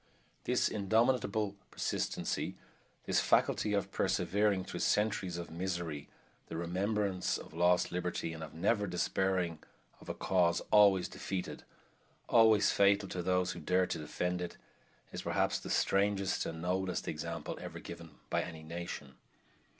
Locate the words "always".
10.71-11.07, 12.27-12.71